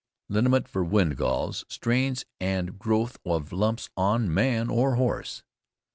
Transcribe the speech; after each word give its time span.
LINIMENT 0.29 0.67
FOR 0.67 0.83
WINDGALLS, 0.83 1.63
STRAINS 1.69 2.25
AND 2.39 2.79
GROWTH 2.79 3.19
OF 3.23 3.53
LUMPS 3.53 3.91
ON 3.95 4.33
MAN 4.33 4.67
OR 4.71 4.95
HORSE. 4.95 5.43